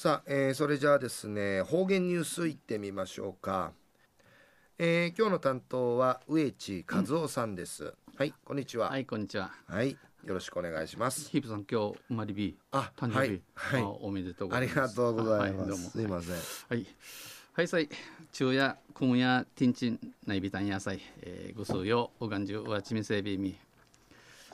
[0.00, 3.72] さあ、えー、それじゃあですね方言ニュースいってみましょうか、
[4.78, 8.88] えー、今日の担当は植地和夫さんです、うん、はいこんにちは。
[8.88, 9.50] はいこんにちは。
[9.66, 9.90] はい
[10.24, 11.28] よろしくお願いします。
[11.28, 14.80] ヒープさん今日生まれ日あ誕生日、はい、はい、おめでとうございます。
[14.80, 16.34] ありがとうございます、はい、すいません。
[16.34, 16.86] はい。
[17.52, 17.88] はいさい
[18.32, 23.54] 昼夜くむやティンチンないびたんやさい、えー、ぐすうよおがんじゅうわちみせびみ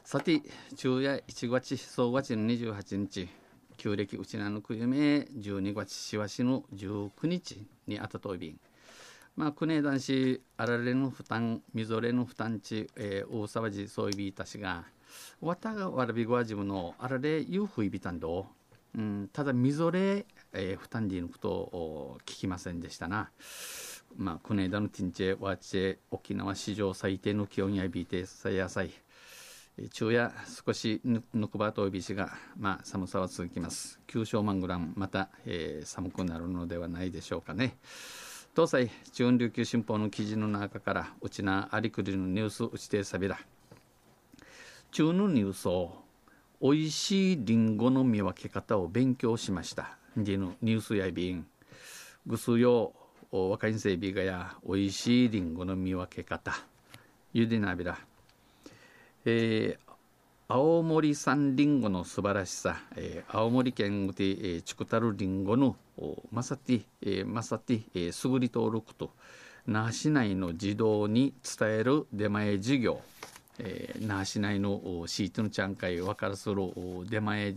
[0.03, 0.43] さて
[0.75, 3.29] 昼夜1月総月の28日
[3.77, 8.61] 旧暦うちなのくゆめ12月しわしの19日にあたといびん
[9.37, 14.85] まあ国枝男子あられの負担みぞれの負担地、えー、大沢寺そういびいたしが
[15.41, 18.47] わたがわらびごわじぶのあられゆうふいびたんど
[18.97, 20.25] うん、ただみぞれ、
[20.55, 23.31] えー、負担でのことを聞きませんでしたな。
[24.17, 28.91] まあ、国枝のティンチェ、ワーチェ、沖縄史上最低の気温やビーテさやさい。
[29.93, 30.33] 昼夜
[30.67, 34.01] 少しぬくばといびしが、まあ、寒さは続きます。
[34.07, 37.77] 九州マングラン、また、えー、寒くなるのではないでしょうかね。
[38.55, 43.39] 東西中央琉球新報の記事の中から、うちなありくりのニュースうちてさびら。
[44.93, 45.93] 中のニュースを、
[46.59, 49.99] おいしいりんごの見分け方を勉強しました。
[50.17, 51.47] ニュースやびん。
[52.27, 52.95] ぐすよ、
[53.31, 56.55] 若いんせびがや、おいしいりんごの見分け方。
[57.35, 57.99] ゆでなびら。
[59.29, 59.93] えー、
[60.47, 65.75] 青森産りんごの素晴らしさ、えー、青森県で、えー、チクタルりんごの
[66.31, 69.11] まさて、えー、まさて、えー、すぐり登録と
[69.67, 73.01] 那覇市内の児童に伝える出前事業、
[73.59, 76.63] えー、那覇市内のシートのちゃんかい分からする
[77.11, 77.53] 出前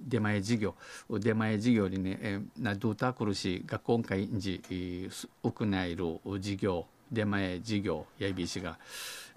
[0.00, 0.74] 出前事業
[1.08, 8.76] 出前事業にね、えー、などうたくるし学校会じ、えー、屋内の事業出前事業やいびしが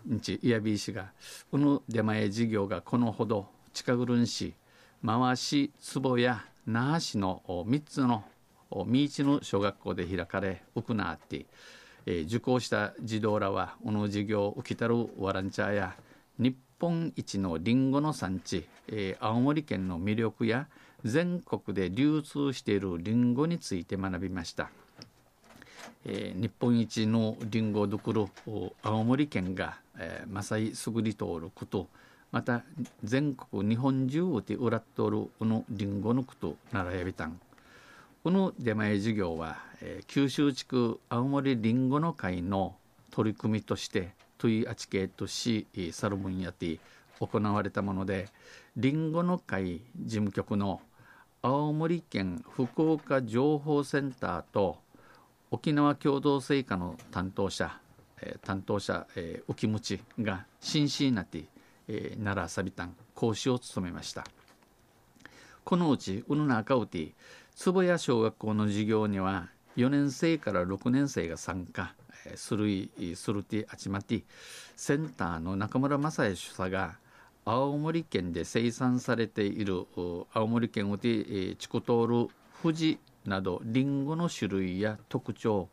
[0.06, 1.12] 日イヤビー氏が
[1.52, 4.54] この出前事業がこのほど近ぐるんし
[5.06, 8.24] 回し坪や那覇市の3つの
[8.86, 11.46] 三市の小学校で開かれ行って、
[12.06, 15.96] えー、受講した児童らはこの授業を受けたるワランチャーや
[16.40, 20.68] 日本一のりんごの産地、えー、青森県の魅力や
[21.04, 24.70] 全国で流通しているりんごについて学びました。
[26.06, 28.30] えー、日本一のりんごどころ
[28.84, 31.88] 青森県が、えー、マサイスグリ登録と
[32.32, 32.64] また
[33.04, 37.40] 全国日本中で売らっとるこのりんごのことならやびたん。
[38.24, 42.76] この出前事業は、えー、九州地区青森りんごの会の
[43.12, 46.80] 取り組みとしてトゥイアチケット市サルモンやて
[47.20, 48.30] 行われたもので
[48.76, 50.82] りんごの会事務局の
[51.42, 54.78] 青森県福岡情報センターと
[55.54, 57.78] 沖縄共同成果の担当者、
[58.24, 61.44] えー、担当者、えー、沖持が真摯になって、
[61.88, 64.24] えー、奈良サビタン講師を務めました。
[65.64, 67.14] このうちうぬなかうて
[67.54, 71.94] 坪谷小学校の授業には4年生から6年生が参加
[72.34, 74.24] するいするてあちまて
[74.76, 76.96] センターの中村正也主査が
[77.46, 79.86] 青森県で生産されている
[80.34, 82.34] 青森県をてチコトール
[82.64, 85.70] 富士などリンゴの種類や特徴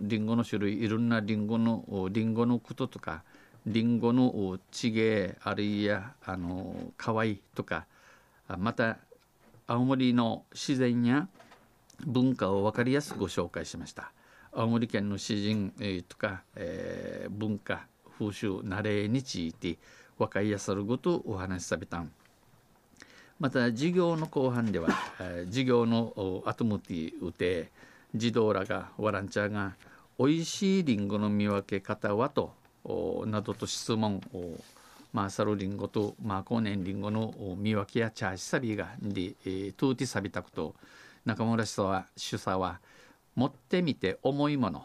[0.00, 3.22] リンゴの種類いろんなリンゴのリンゴのこととか
[3.66, 7.86] リンゴの地芸あるいはあの可愛いとか
[8.58, 8.98] また
[9.66, 11.28] 青森の自然や
[12.06, 14.12] 文化を分かりやすくご紹介しました。
[14.52, 17.86] 青森県の詩人、えとか、えー、文化
[18.18, 19.78] 風習慣れについて
[20.18, 22.10] 分かりやすることお話しされたん。
[23.38, 24.88] また授業の後半では
[25.46, 27.70] 授業の後向きうて
[28.14, 29.74] 児童らがワランチャーが
[30.18, 32.52] 「おいしいりんごの見分け方は?」と
[33.26, 34.58] などと質問を
[35.12, 40.74] まあ、サルリンゴと、まあ、後年リンゴの見分けやチャーシサビがで、えー、トゥーティサビタクと
[41.24, 42.78] 中村主査は主査は
[43.34, 44.84] 持ってみて重いもの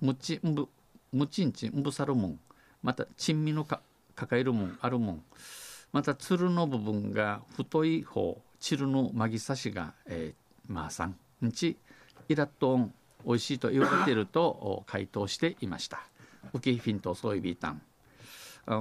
[0.00, 0.68] むちんぶ
[1.12, 2.40] むちんちんぶさるもん
[2.82, 3.80] また珍味のか
[4.14, 5.22] 抱えるもんあるもん
[5.94, 11.76] またつるの部分が太い方チルのまぎさしが、えー、まあさんんち
[12.28, 12.92] イラットン
[13.24, 16.00] 美味しいと言われていると回答していました
[16.52, 17.82] ウキフィンとソイビータン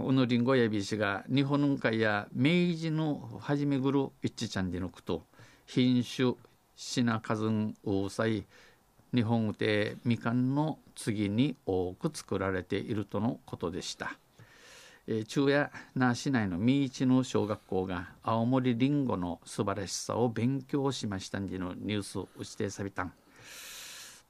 [0.08, 5.22] うぬりんごやびしが日本海や明治の初めぐる一致ちゃんでのくと
[5.68, 6.34] 品種
[6.76, 8.44] 品数んうさい
[9.14, 14.18] 日本でみかんの次に多く作られているとのことでした。
[15.08, 23.14] え中夜那覇市内の三市の小学校が青森りんごの素晴らしさを勉強しましたんじのニュースをしてさびたん。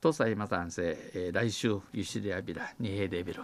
[0.03, 3.41] 東西またんせ、えー、来週ゆしであびらにへでびる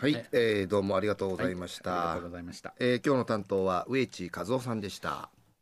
[0.00, 5.28] はい、ええー、どうもありがとうございました、はい、ありがとうございました、えー、今日の担当は植地和夫さんでした